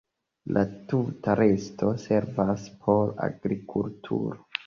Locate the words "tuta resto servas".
0.93-2.65